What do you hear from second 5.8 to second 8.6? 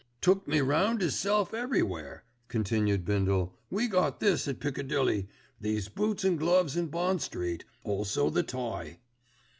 boots an' gloves in Bond Street, also the